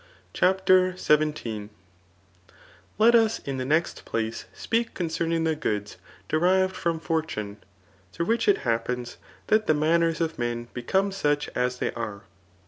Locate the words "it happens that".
8.47-9.67